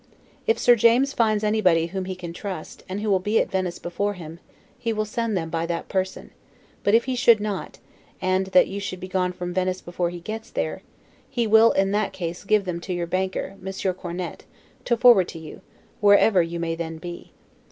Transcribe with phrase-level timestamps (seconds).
[0.47, 3.77] If Sir James finds anybody whom he can trust, and who will be at Venice
[3.77, 4.39] before him,
[4.79, 6.31] he will send them by that person;
[6.83, 7.77] but if he should not,
[8.19, 10.81] and that you should be gone from Venice before he gets there,
[11.29, 14.43] he will in that case give them to your banker, Monsieur Cornet,
[14.85, 15.61] to forward to you,
[15.99, 17.31] wherever you may then be.